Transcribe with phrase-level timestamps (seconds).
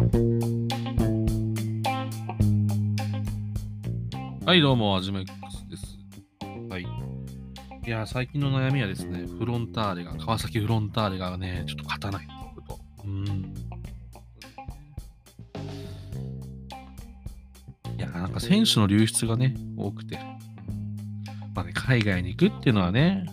[0.00, 0.06] は
[4.54, 5.36] い、どうも、はじめ X
[5.68, 5.98] です。
[6.70, 6.86] はい。
[7.86, 12.80] いや、最近の悩みはですね、フロンターレが、川崎フロンターレがね、ちょっと勝たないこと。
[13.04, 13.54] うーん。
[17.98, 20.18] いや、なんか選手の流出がね、多くて。
[21.54, 23.26] まあね、海外に行くっていうのはね、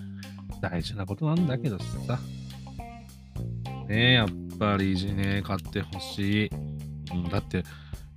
[0.60, 2.20] 大事なことなんだけどさ。
[3.88, 4.28] ねえ、やっ
[4.58, 6.52] ぱりね、勝ってほしい。
[7.14, 7.58] うん、だって、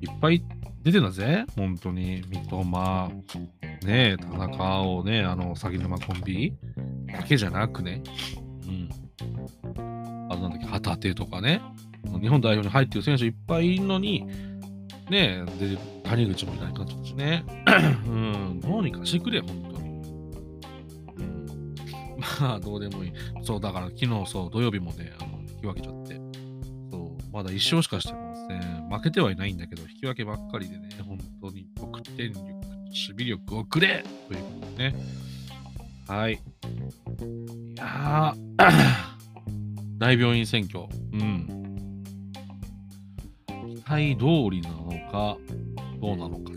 [0.01, 0.43] いっぱい
[0.83, 2.23] 出てんだぜ、本当に。
[2.29, 3.09] 三笘、
[3.85, 6.55] ねえ、田中をね、あの、鷺沼コンビ
[7.07, 8.03] だけじゃなくね、
[8.67, 8.89] うん。
[10.31, 11.61] あとなんだっけ、旗手とかね、
[12.21, 14.27] 日本代表に入ってる選手いっぱいいるのに、
[15.11, 17.45] ねえ、で、谷口もいない感じだしね。
[18.07, 19.91] うん、どうにかしてくれ、本当に。
[21.17, 21.77] うん。
[22.41, 23.13] まあ、どうでもいい。
[23.43, 26.30] そう、だから昨日、そう、土曜日もね、あの引き分けちゃって、
[27.33, 28.89] まだ1勝しかしてません。
[28.91, 32.61] 負けてはいないんだけど、引き分けばっかりでね、本当に得点力、守
[33.11, 34.95] 備力をくれということでね。
[36.09, 36.33] はい。
[36.33, 36.37] い
[37.77, 38.71] やー、
[39.99, 40.87] 大病院選挙。
[41.13, 41.47] うん。
[43.47, 45.37] 期待通りなのか、
[46.01, 46.53] どうなのか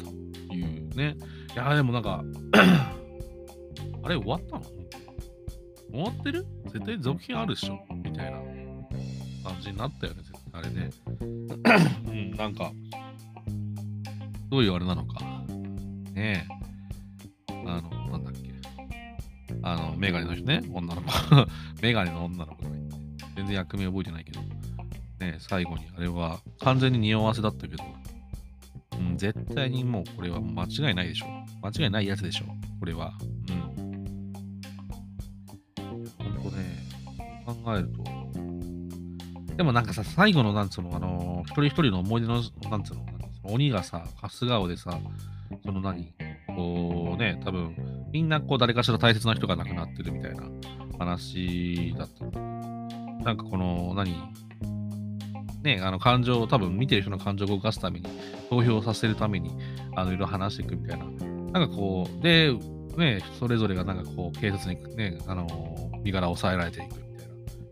[0.47, 1.16] というね。
[1.53, 2.23] いやー、でもなんか、
[4.03, 4.63] あれ終わったの？
[5.91, 6.47] 終わってる？
[6.66, 7.79] 絶対続編あるでしょ？
[7.95, 8.39] みたいな
[9.44, 10.89] 感じになったよね、あれね。
[12.07, 12.71] うん、なんか、
[14.49, 15.19] どういうあれなのか。
[16.13, 17.53] ねえ。
[17.65, 18.53] あの、なんだっけ。
[19.63, 21.11] あの、メガネの人ね、女の子。
[21.81, 22.95] メガネの女の子がいて。
[23.35, 24.41] 全然役名覚えてないけど。
[24.41, 24.47] ね
[25.21, 27.83] え、最後にあれは完全に匂わせだったけど、
[28.99, 31.27] うん、絶対にもうこれは間違いないでしょ。
[31.61, 32.45] 間違いないやつでしょ。
[32.79, 33.13] これは。
[33.49, 34.33] うん。
[36.17, 36.77] ほんとね、
[37.45, 38.22] 考えると、
[39.57, 43.05] でもなんかさ、最後のなんつうの、あのー一人一人の思い出の、なんつうの、
[43.43, 44.97] 鬼がさ、春日尾でさ、
[45.63, 46.13] その何、
[46.55, 47.75] こうね、多分、
[48.11, 50.44] みんなこう誰かしら大切な人が亡くなってるみたいな
[50.97, 52.31] 話だったの。
[53.23, 54.16] なんかこの、何、
[55.63, 58.07] ね、あの感情を多分見てる人の感情を動かすために、
[58.49, 59.51] 投票させるために、
[59.95, 61.05] あの、いろいろ話していくみたいな。
[61.05, 62.53] なんかこう、で、
[62.97, 65.47] ね、それぞれがなんかこう、警察にね、あの
[66.03, 67.28] 身柄を抑えられていくみたい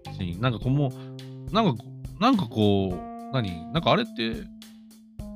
[0.06, 0.42] なシーン。
[0.42, 0.92] なんかこう、もう、
[1.52, 1.84] なんか、
[2.20, 4.44] なんかこう、何なんかあれって、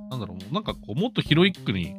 [0.09, 1.96] なんだろう、なんかこう、もっとヒロイックに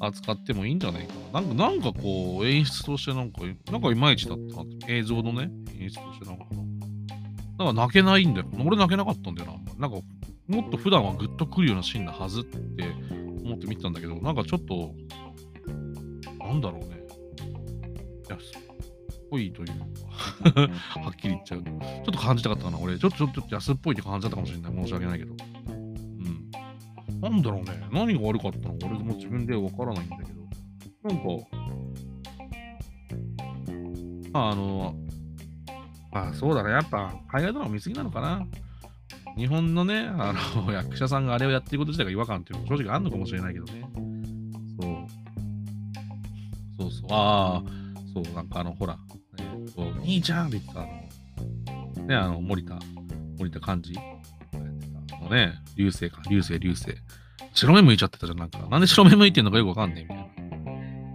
[0.00, 1.40] 扱ってもいいんじゃないかな。
[1.40, 4.64] なんか、なんかこう、演出としてなんか、なんかいまいちだったな。
[4.88, 7.64] 映像のね、演出としてなんかな。
[7.64, 8.46] んか泣けないんだよ。
[8.64, 9.88] 俺泣けなかったんだよな。
[9.88, 10.04] なんか、
[10.48, 12.58] もっと普段はグッとくるようなシーンなはずって
[13.44, 14.94] 思って見てたんだけど、なんかちょっと、
[16.38, 17.00] なんだろうね。
[18.28, 18.70] 安っ
[19.30, 20.60] ぽいというか、
[21.00, 21.70] はっきり言っちゃうと。
[21.70, 22.78] ちょっと感じたかったかな。
[22.78, 24.72] 俺、ちょっとちょっと安っぽいって感じだったかもしれない。
[24.82, 25.34] 申し訳ないけど。
[25.70, 25.74] う
[27.12, 27.20] ん。
[27.20, 27.86] なんだろうね。
[27.92, 30.40] 何が悪かったのか俺も自分でわからないんだけど。
[31.02, 31.24] なんか、
[34.32, 34.94] まあ、あの、
[36.12, 36.70] あそうだね。
[36.70, 38.46] やっぱ、海外ドラマ見すぎなのかな。
[39.36, 43.88] 日本のね、あの、 役者さんがあれをやってること自体が違和感っていうのも正直あるのかもしれないけどね。
[44.80, 45.06] そう。
[46.78, 47.06] そうそう。
[47.10, 47.70] ああ、
[48.12, 48.98] そう、なんかあの、ほら、
[50.10, 52.76] 兄ちゃんって言ってた、あの、ね、あの、森田、
[53.38, 54.14] 森田幹事やっ
[55.04, 56.96] てたあのね、流星か、流星、流星。
[57.54, 58.58] 白目向いちゃってたじゃん、なんか。
[58.68, 60.18] なんで白目向いてんのかよくわかんねえ、みたい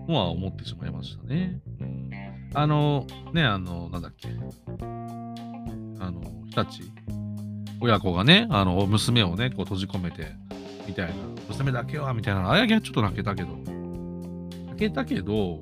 [0.07, 0.13] な。
[0.13, 1.59] のは思ってしまいましたね。
[2.53, 4.29] あの、ね、あの、なんだっけ。
[4.29, 6.89] あの、日立、
[7.81, 10.28] 親子がね、あの、娘をね、こう閉じ込めて、
[10.88, 11.13] みたいな。
[11.50, 12.50] 娘だけは、みたいな。
[12.50, 13.50] あやげはちょっと泣けたけど。
[14.67, 15.61] 泣けたけど、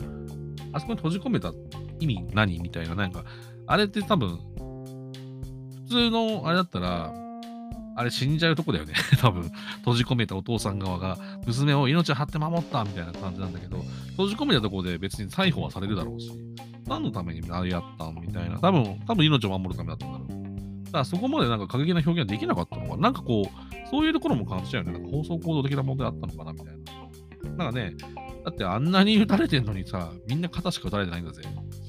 [0.72, 1.52] あそこに閉じ込めた
[2.02, 3.24] 意味何みたいな、なんか、
[3.66, 4.38] あれって多分、
[5.88, 7.12] 普通のあれだったら、
[7.94, 8.94] あれ死んじゃうとこだよね。
[9.20, 16.32] 多分、閉じ込めたお父さん側が、娘を命を張って守ったみたいな感じなんだけど、閉じ込めたとこで別に逮捕はされるだろうし、
[16.86, 20.28] 何のためにあれやったんみたいな、多分、多分命を守るためだったんだろう。
[20.86, 23.10] だからそこまでなんか過激な表現はできなかったのかな。
[23.10, 24.98] んかこう、そういうところも感じちゃうよね。
[24.98, 27.64] なんか放送行動的な問題あったのかなみたいな。
[27.64, 27.94] なんかね、
[28.44, 31.42] だってあんなに撃たれてんのにさ、みんな肩しか撃たれてないんだぜ。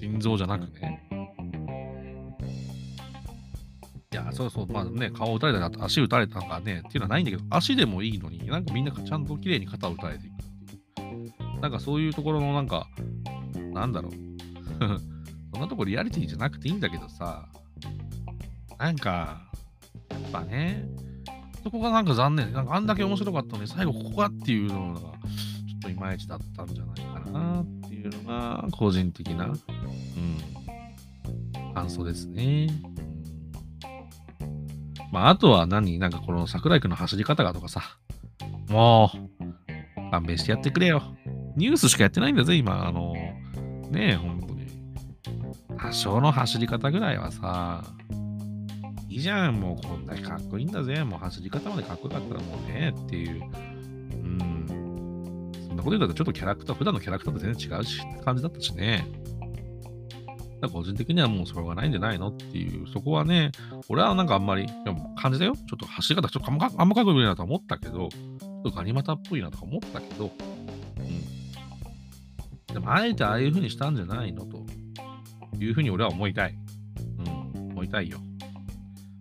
[0.04, 1.02] 心臓じゃなくね。
[4.12, 10.38] いや、そうそう、まあね、顔撃たれたり、足撃たれたとかね、っていうのはないんだけど、足でもいいのに、なんかみんなちゃんと綺麗に肩を撃たれていくっ
[10.94, 11.62] ていう。
[11.62, 12.88] なんかそういうところのなんか、
[13.74, 14.12] なんだろう。
[15.54, 17.48] そんなとこリアリティじゃなくていいんだけどさ、
[18.78, 19.50] なんか、
[20.10, 20.86] やっぱね、
[21.64, 22.52] そこがなんか残念。
[22.52, 27.66] なんかあんだけ面白かったのに、最後ここがっていうのが、ちょっといまいちだったんじゃないかなっ
[28.04, 29.58] いうのが、個人的な、うん、
[31.74, 32.68] 感想ですね。
[32.70, 32.94] うん
[35.12, 36.00] まあ、あとは何？
[36.00, 37.82] なんかこの桜井くんの走り方がとかさ。
[38.68, 41.04] もう、勘弁してやってくれよ。
[41.56, 42.88] ニュースしかやってないんだぜ、今。
[42.88, 43.14] あの、
[43.92, 44.66] ねえ、本当に。
[45.78, 47.84] 多少の走り方ぐらいはさ、
[49.08, 51.04] いいじゃん、もうこんだけかっこいいんだぜ。
[51.04, 53.44] もう走り方までかっこよかったらもうね、っていう。
[55.84, 59.06] なこと言ったらちょっとキャラクター、普段のキャラクターと全然違うし、感じだったしね。
[60.70, 63.52] 個人的にはもうそれがないんじゃないのっていう、そこはね、
[63.90, 65.54] 俺はなんかあんまり、でも感じたよ。
[65.56, 68.10] ちょっと走り方、ちょっとあんまあんまかっこいなと思ったけど、
[68.74, 70.32] ガニ股っぽいなとか思ったけど、
[72.70, 72.74] うん。
[72.74, 74.66] でも、あえてああいう風にしたんじゃないのと
[75.60, 76.56] いう風に俺は思いたい。
[77.56, 78.20] うん、思いたいよ。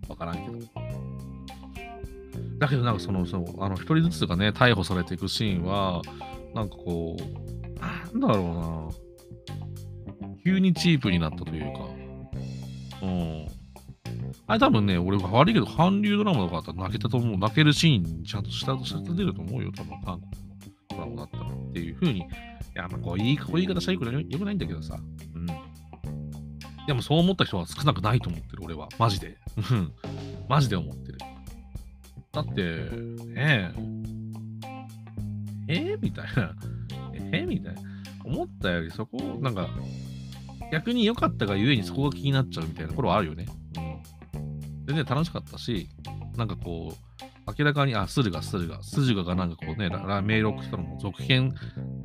[0.09, 0.59] わからんけど。
[2.59, 6.03] だけどなんかその、その、あの、一人ずつがね、逮捕されていくシーンは、
[6.55, 10.33] なんかこう、なんだろうな。
[10.45, 11.81] 急にチープになったというか、
[13.03, 13.47] うん。
[14.47, 17.39] あれ多分ね、俺悪いけど、韓流ドラマとかだったら泣けたと思う。
[17.39, 20.37] 泣けるシーンちゃんとしたとして出ると思うよ、多分韓国の
[20.91, 22.21] ドラマだったらっていう風に。
[22.21, 22.23] い
[22.75, 24.99] や、まあこういい、こういう言い方したらよくないんだけどさ。
[25.35, 25.47] うん。
[26.87, 28.89] でもそう思った人は少なくないと思ってる、俺は。
[28.99, 29.39] マジで。
[29.57, 29.93] うん。
[30.49, 31.19] マジで思ってる。
[32.33, 32.63] だって、
[33.27, 33.73] ねえ、
[35.69, 36.55] えー、みたいな。
[37.33, 37.81] えー、みたいな。
[38.25, 39.69] 思ったよりそこ、なんか、
[40.71, 43.47] 逆に良かったがゆえにそこが気になっちゃうみたいなところはあるよね。
[43.77, 44.87] うん。
[44.87, 45.89] 全然楽しかったし、
[46.37, 47.23] なんかこう、
[47.59, 51.55] 明らかに、あ、スルガ、スルガ、スルガがなんかこうね、ラメール送ったのも続編、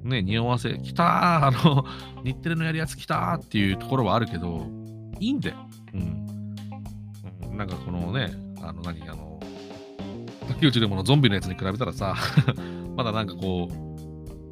[0.03, 1.07] ね、匂わせ、来たー
[1.47, 1.85] あの、
[2.25, 4.67] 日テレのやるやつ来たーっていうところはあるけど、
[5.19, 5.57] いいんだよ。
[5.93, 6.55] うん。
[7.51, 8.31] うん、なんかこのね、
[8.61, 9.39] あの何、あの、
[10.47, 12.15] 竹内でものゾンビのやつに比べたらさ、
[12.97, 13.69] まだなんかこ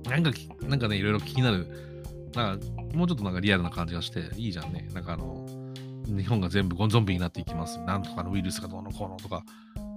[0.05, 0.31] う、なんか、
[0.61, 1.67] なんかね、いろいろ気になる、
[2.35, 4.87] なんかもうちょっとなんかリアルな感じがして、いいじゃんね。
[4.93, 5.45] なんかあの、
[6.05, 7.79] 日本が全部ゴンゾンビになっていきます。
[7.81, 9.43] なんとかのウイルスがどうのこうのとか、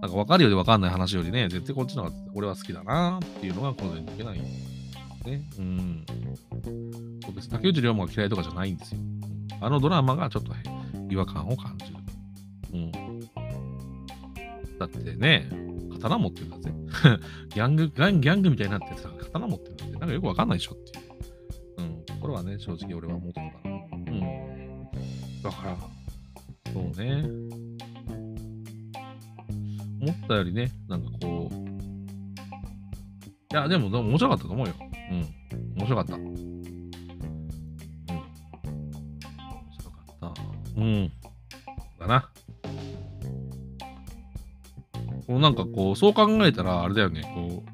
[0.01, 5.43] なんか分かるより分かんない話よりね、絶対こっちの方が俺は好きだなっていうのが個人的ないね。
[5.59, 6.05] うん。
[7.23, 7.49] そうです。
[7.51, 9.01] 竹内涼真が嫌いとかじゃないんですよ。
[9.61, 10.53] あのドラマがちょっと
[11.11, 11.97] 違和感を感じる。
[12.73, 13.08] うん。
[14.79, 15.49] だってね、
[15.95, 16.73] 刀持ってるんだぜ。
[17.55, 21.09] ギャング、ギャングみたいになってさ、刀持ってるんだって、なんかよくわかんないでしょっていう。
[22.19, 23.75] ころはね、正直俺は思ってたな。
[23.93, 24.21] うん。
[25.43, 25.77] だから、
[26.73, 27.23] そうね。
[30.01, 31.55] 思ったよりね、なんかこう、
[33.51, 34.75] いや、でも、でも面白かったと思うよ。
[35.11, 35.27] うん。
[35.77, 36.15] 面白かった。
[36.15, 36.25] うん。
[36.25, 36.37] 面
[39.79, 40.35] 白かった。
[40.77, 41.13] うん。
[45.29, 47.71] こうなんかこう、そう考えたら、あれだよね、こう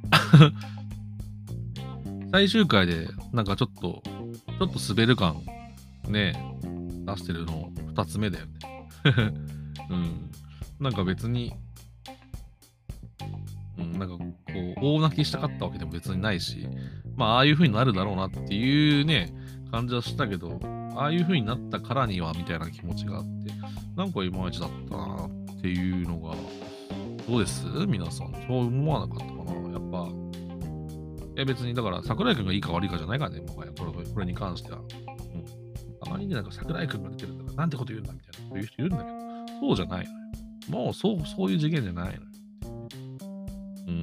[2.33, 4.03] 最終回で、なんかちょっと、
[4.59, 5.41] ちょっと滑る感、
[6.09, 6.35] ね、
[7.07, 8.53] 出してるの2つ目だよね。
[9.89, 10.31] うん。
[10.81, 11.53] なんか別に、
[13.79, 16.67] うん、なんかこう、大泣きしたかったわけでも別にないし、
[17.15, 19.33] まあ、ああいう風になるだろうなっていうね、
[19.71, 20.59] 感じはしたけど、
[20.97, 23.53] ああいう風になったからには、みたいな気持ちがあって、
[23.95, 26.35] なんかいまいちだったなっていうのが、
[27.29, 27.65] どうです？
[27.87, 28.33] 皆さん。
[28.47, 29.71] そう思わなかったかな？
[29.73, 30.09] やっぱ、
[31.37, 34.79] え、別に、だから、桜井君がいいか悪いかじゃないからね、もはや、これこれに関しては。
[34.79, 34.85] うん。
[36.05, 39.19] たまりに、なんか桜井君が出てるんだから、なんてこと言うんだみたいな、そういう人いるんだけど、
[39.61, 40.19] そうじゃないのよ。
[40.85, 42.21] もう、そう、そういう次元じゃないのよ。
[43.89, 44.03] うん。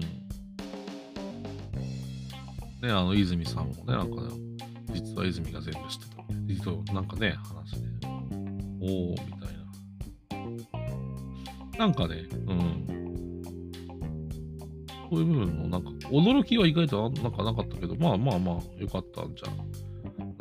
[2.81, 4.29] ね、あの、泉さんもね、なんかね、
[4.93, 6.23] 実は泉が全部知ってた。
[6.47, 7.87] 実は、なんかね、話で、
[8.81, 9.49] おー、みたい
[11.71, 11.77] な。
[11.77, 13.10] なんかね、うん。
[15.11, 19.47] そういう部分のなんか驚きは意外となんかなかったけど、まあまあまあ、よかったんじゃ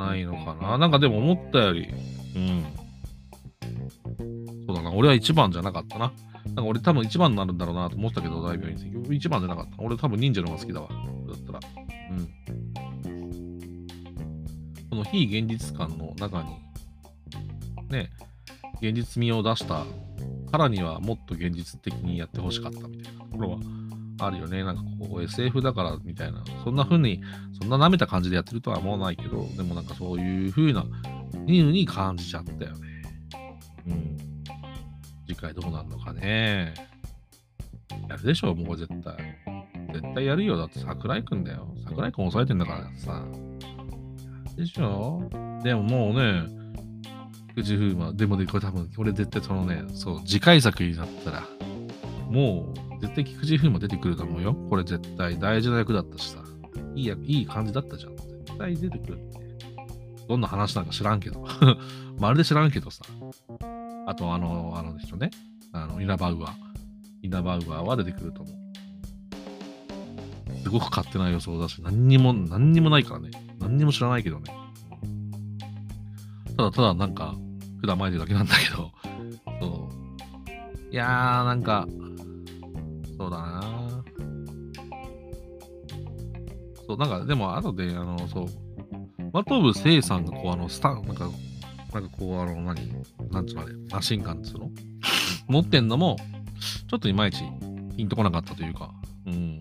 [0.01, 0.79] ないのかな。
[0.79, 1.89] なんかでも思ったより、
[2.37, 2.65] うん。
[4.65, 6.13] そうだな、俺は一番じゃなかったな。
[6.47, 9.83] なんか俺多分一番になるんだろうなと思ったけど、大病院結局一番じゃなかった。
[9.83, 10.89] 俺多分忍者の方が好きだわ。
[10.89, 10.95] だ
[11.35, 11.61] ったら。
[12.13, 12.29] うん。
[14.89, 16.51] この非現実感の中に、
[17.91, 18.09] ね、
[18.81, 19.85] 現実味を出した
[20.53, 23.59] からにはもっと現実的にやってほしかったみたいなところは
[24.21, 24.63] あるよね。
[24.63, 26.43] なんかこう SF だからみたいな。
[26.65, 27.23] そんな風に、
[27.61, 30.85] そんな舐めた感じでやってるとは思わないけど、でもなんかそういう風な、
[31.47, 33.03] いうに感じちゃったよね。
[33.87, 34.17] うん。
[35.27, 36.75] 次回どうなるのかね。
[38.09, 39.17] やるでしょ、もう絶対。
[39.93, 40.57] 絶対やるよ。
[40.57, 41.75] だって桜井くんだよ。
[41.85, 43.25] 桜井くん抑えてんだからさ。
[44.57, 45.29] でしょ
[45.65, 46.45] でももうね、
[47.49, 51.45] 菊池風磨、でもね、これ多分、俺絶対そのね、そう、次回作になったら、
[52.31, 54.55] もう、絶対菊池風磨出てくると思うよ。
[54.69, 56.43] これ絶対大事な役だったしさ。
[56.95, 58.17] いい役、いい感じだったじゃん。
[58.17, 59.41] 絶対出てくるって。
[60.29, 61.45] どんな話なんか知らんけど。
[62.19, 63.03] まるで知らんけどさ。
[64.07, 65.31] あと、あの、あの人ね。
[65.73, 66.71] あの、イラバウアー。
[67.23, 68.57] イナバウアーは出てくると思う。
[70.63, 73.31] すごく勝手な予想だし、何にも、何にもないからね。
[73.59, 74.55] 何にも知らないけどね。
[76.57, 77.35] ただただなんか、
[77.81, 78.91] 普段巻いてるだけなんだけど、
[79.61, 80.93] そう。
[80.93, 81.87] いやー、なんか、
[83.21, 83.61] そうだな。
[86.87, 88.47] そう、なんか、でも、後で、あの、そう、
[89.31, 91.29] マトブセイさんが、こう、あの、スタン、なんか、
[91.93, 92.91] なんかこう、あの、何、
[93.31, 94.71] なんつうのあれ、マシンガンつうの？
[95.49, 96.17] 持ってんのも、
[96.89, 97.43] ちょっといまいち
[97.95, 98.91] ピンとこなかったというか、
[99.27, 99.59] うん。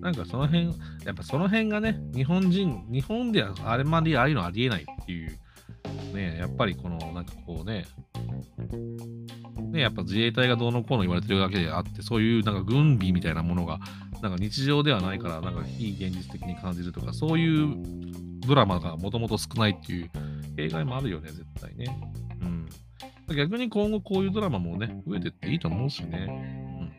[0.00, 0.66] なんかその辺、
[1.04, 5.36] やっぱその辺がね、日本人、日本ではあれまでああいうのありえないっていう、
[6.14, 7.84] ね、やっぱりこの、なんかこうね、
[9.70, 13.78] ね、やっぱ自衛隊がどうのこうの言われてるだけであって、そういうなんか軍備みたいなものが、
[14.22, 17.76] なんか日常ではないから、なんか非現実的に感じるとか、そういう
[18.46, 20.10] ドラマがもともと少ないっていう
[20.56, 21.86] 弊害もあるよね、絶対ね。
[23.28, 23.36] うん。
[23.36, 26.92] 逆に今後こういうドラマもね、増えてっていいと思うしね。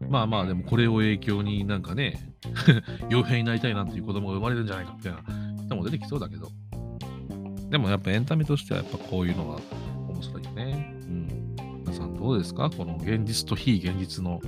[0.00, 0.10] うん。
[0.10, 2.34] まあまあ、でもこれを影響になんかね、
[3.08, 5.22] 傭兵になりたいなっていう子供が生まれるんじゃないかみたいな
[5.64, 6.50] 人も出てきそうだけど。
[7.70, 9.60] でもやっぱエンタメとしてはやっぱこういうのが
[12.24, 12.70] どうですか？
[12.70, 14.40] この現実と非現実の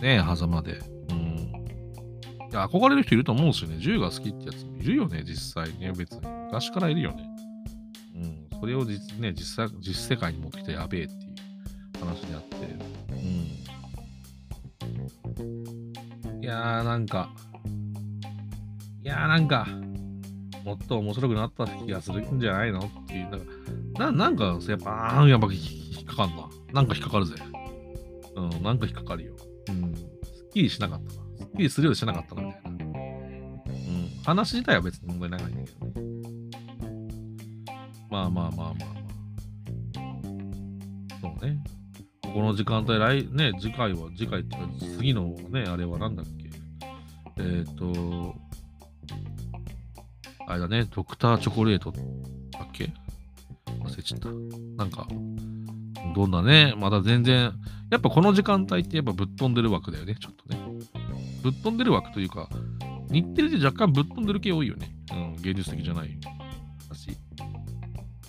[0.00, 0.80] ね、狭間で。
[1.10, 1.16] うん。
[1.18, 3.78] いや、憧れる人いると思うんですよね。
[3.80, 5.90] 銃が好きってやつもいるよね、実際ね。
[5.98, 6.20] 別に。
[6.44, 7.28] 昔からいるよね。
[8.14, 8.60] うん。
[8.60, 11.20] それを実,、ね、実際実世界に持ってきてやべえっていう
[12.06, 12.56] 話であって。
[13.10, 13.14] う
[16.38, 16.40] ん。
[16.40, 17.30] いやー、なんか、
[19.02, 19.66] いやー、なんか、
[20.64, 22.78] もっと面白くなった気がするんじゃないの？
[22.78, 23.30] っていう。
[23.30, 23.46] なんか、
[23.98, 26.47] ななんかやっぱ、あやっぱ引っかかんな。
[26.72, 27.34] なんか引っかかるぜ。
[28.36, 29.34] うん、なんか引っかかるよ。
[29.68, 29.94] うん。
[29.94, 30.04] すっ
[30.52, 31.12] きりしなかったな。
[31.38, 32.70] すっきりするようにしなかったな、みたいな。
[32.70, 34.10] うん。
[34.24, 35.92] 話自体は別に問題ないんだけどね。
[38.10, 38.98] まあまあまあまあまあ。
[41.20, 41.62] そうね。
[42.22, 46.48] ここの時間帯、来、ね、次回は、次回ってか、次のね、あれはなんだっけ。
[47.38, 48.34] えっ、ー、と、
[50.46, 52.00] あれだね、ドクターチョコレートだ
[52.64, 52.92] っけ？
[53.80, 54.28] 忘れちゃった。
[54.76, 55.06] なんか、
[56.14, 57.52] どんなね、まだ全然、
[57.90, 60.60] やっぱこの時間帯ってやっぱぶっ飛んでる枠だよね、ちょっとね。
[61.42, 62.48] ぶっ飛んでる枠というか、
[63.10, 64.90] 日テレで若干ぶっ飛んでる系多いよね。
[65.12, 66.18] うん、現実的じゃない。
[66.88, 67.10] だし。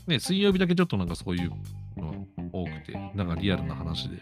[0.07, 1.51] ね、水曜日だけちょっとなんかそういう
[1.97, 4.21] の多くて、なんかリアルな話で。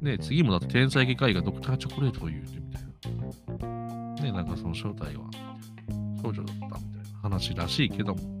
[0.00, 2.82] ね、次もだって天才外科医がドクターチョコレートを言うてみたい
[3.16, 4.14] な。
[4.22, 5.30] ね、なんかその正体は
[6.22, 6.80] 少女だったみたい
[7.12, 8.40] な話らしいけども。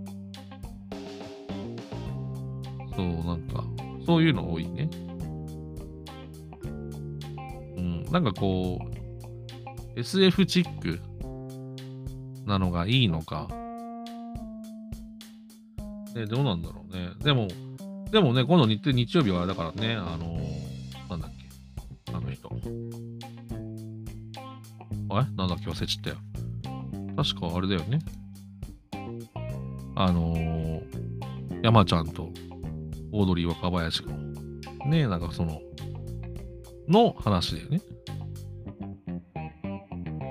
[2.96, 3.64] そう、なんか、
[4.06, 4.88] そういうの多いね。
[7.76, 8.80] うん、なんかこ
[9.96, 11.00] う、SF チック
[12.46, 13.48] なのがいいのか。
[16.14, 17.10] ね、どうなんだろうね。
[17.22, 17.48] でも、
[18.10, 21.30] でもね、今度日日曜日はあれだからね、あのー、なんだっ
[22.06, 22.50] け、あの人。
[25.10, 25.26] あれ？
[25.36, 25.70] なんだっけ？
[25.70, 26.16] 忘れちゃったよ。
[27.16, 28.00] 確かあれだよね。
[29.94, 30.82] あのー、
[31.62, 32.30] 山ちゃんと
[33.12, 34.16] オードリー若林の、
[34.86, 35.60] ねえ、なんかその、
[36.88, 37.80] の話だよね。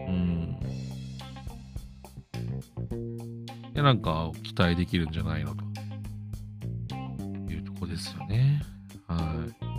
[0.07, 0.59] うん。
[3.74, 5.63] で、なんか期待できるんじゃないのと
[7.51, 8.62] いうとこですよね。
[9.07, 9.69] はい。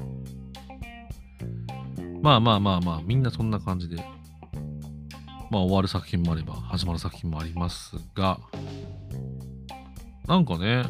[2.23, 3.97] まあまあまあまあ、みんなそんな感じで、
[5.50, 8.38] まあ終わる作品もあれば、始まる作品もありますが、
[10.26, 10.85] なんかね、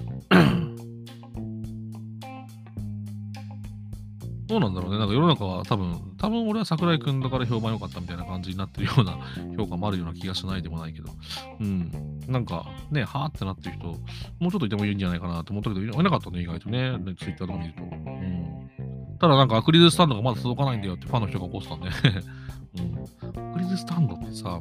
[4.50, 4.98] どうなんだろうね。
[4.98, 9.16] なんか世の中は多分、多分俺は桜井くんだから評判良かったみたいな感じになってるような
[9.56, 11.08] 評価もあるような気がしないでもないけど。
[11.60, 12.20] うん。
[12.26, 16.98] なんかね、はーってなってる人、もうちょっといてもいいんじゃないかなと思ったけど、いなかったね、意外とね。
[17.16, 17.82] ツイッターとか見ると。
[17.84, 18.70] うん。
[19.20, 23.50] ただなんかアクリルスタンドがまだ届かないんだよってファンの人が怒ってたんでうん。
[23.50, 24.60] アクリルスタンドってさ、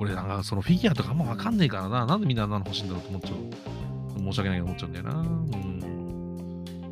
[0.00, 2.06] 俺なんかそのフィギュアとかあんまわかんねえからな。
[2.06, 4.20] なんでみんなあんなの欲しいんだろうと思っちゃう。
[4.20, 5.14] 申し訳ないけど思っちゃうんだよな。
[5.20, 5.79] うん。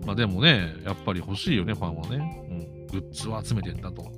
[0.08, 2.42] まあでもね、やっぱり欲しいよね、ファンはね。
[2.48, 2.86] うん。
[2.86, 4.10] グッズを集めてんだと。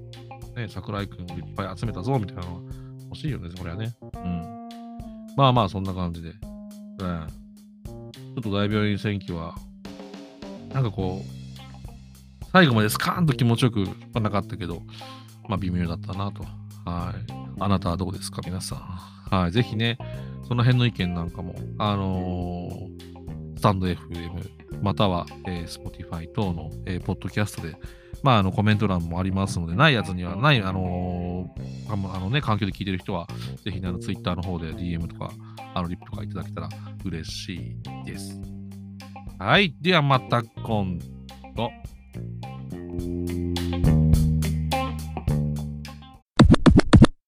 [0.55, 2.63] ね、桜井くんいっぱい集めたぞ、みたいなのは
[3.07, 3.93] 欲しいよね、これはね。
[4.15, 4.69] うん。
[5.37, 6.29] まあまあ、そんな感じで。
[6.29, 6.37] うん。
[6.37, 9.57] ちょっと大病院選挙は、
[10.73, 14.85] なんかこう、最後までスカーンと気持ちよくはなかったけど、
[15.49, 16.45] まあ微妙だったなと。
[16.85, 17.33] はい。
[17.59, 18.79] あなたはどうですか、皆さん。
[19.37, 19.51] はい。
[19.51, 19.99] ぜひね、
[20.47, 22.90] その辺の意見なんかも、あの、
[23.61, 27.77] スタンド FM、または、えー、Spotify 等の、えー、ポッドキャストで、
[28.23, 33.29] まあ、あのコメント欄もありますので、ないやつにはない、あのー、あのね、環境で聞いてる人は、
[33.63, 35.31] ぜひね、あの Twitter の方で DM とか、
[35.75, 36.69] あのリップとかいただけたら
[37.05, 38.41] 嬉しいです。
[39.39, 39.77] はい。
[39.79, 40.99] ではまた今
[41.55, 41.71] 度。